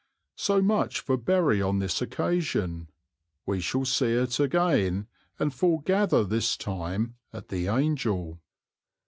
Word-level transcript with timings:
So 0.39 0.63
much 0.63 0.99
for 0.99 1.15
Bury 1.15 1.61
on 1.61 1.77
this 1.77 2.01
occasion. 2.01 2.89
We 3.45 3.61
shall 3.61 3.85
see 3.85 4.13
it 4.13 4.39
again, 4.39 5.05
and 5.37 5.53
foregather 5.53 6.23
this 6.27 6.57
time 6.57 7.17
at 7.31 7.49
the 7.49 7.67
"Angel." 7.67 8.41